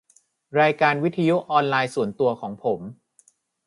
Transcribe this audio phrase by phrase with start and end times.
[0.59, 2.79] รายการวิทยุออนไลน์ส่วนตัวของผม